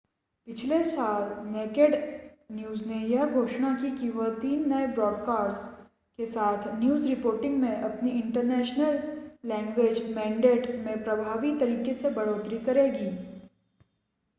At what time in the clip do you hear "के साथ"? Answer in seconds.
6.19-6.67